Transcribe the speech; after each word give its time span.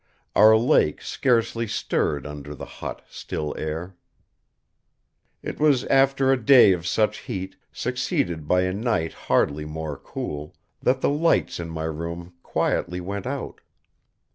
Our 0.35 0.57
lake 0.57 1.03
scarcely 1.03 1.67
stirred 1.67 2.25
under 2.25 2.55
the 2.55 2.65
hot, 2.65 3.03
still 3.07 3.53
air. 3.55 3.95
It 5.43 5.59
was 5.59 5.83
after 5.85 6.31
a 6.31 6.43
day 6.43 6.71
of 6.71 6.87
such 6.87 7.19
heat, 7.19 7.55
succeeded 7.71 8.47
by 8.47 8.61
a 8.61 8.73
night 8.73 9.13
hardly 9.13 9.63
more 9.65 9.97
cool, 9.99 10.55
that 10.81 11.01
the 11.01 11.09
lights 11.11 11.59
in 11.59 11.69
my 11.69 11.83
room 11.83 12.33
quietly 12.41 12.99
went 12.99 13.27
out. 13.27 13.61